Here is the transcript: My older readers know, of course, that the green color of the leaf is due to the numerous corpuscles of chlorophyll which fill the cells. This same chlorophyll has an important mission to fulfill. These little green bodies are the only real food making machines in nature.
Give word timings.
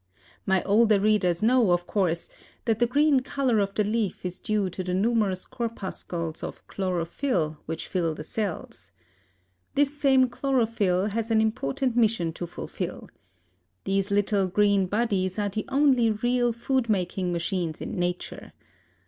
My 0.47 0.63
older 0.63 0.99
readers 0.99 1.43
know, 1.43 1.69
of 1.69 1.85
course, 1.85 2.27
that 2.65 2.79
the 2.79 2.87
green 2.87 3.19
color 3.19 3.59
of 3.59 3.75
the 3.75 3.83
leaf 3.83 4.25
is 4.25 4.39
due 4.39 4.67
to 4.71 4.83
the 4.83 4.95
numerous 4.95 5.45
corpuscles 5.45 6.41
of 6.41 6.65
chlorophyll 6.65 7.59
which 7.67 7.87
fill 7.87 8.15
the 8.15 8.23
cells. 8.23 8.89
This 9.75 9.95
same 9.95 10.27
chlorophyll 10.27 11.11
has 11.11 11.29
an 11.29 11.39
important 11.39 11.95
mission 11.95 12.33
to 12.33 12.47
fulfill. 12.47 13.09
These 13.83 14.09
little 14.09 14.47
green 14.47 14.87
bodies 14.87 15.37
are 15.37 15.49
the 15.49 15.65
only 15.69 16.09
real 16.09 16.51
food 16.51 16.89
making 16.89 17.31
machines 17.31 17.79
in 17.79 17.99
nature. 17.99 18.53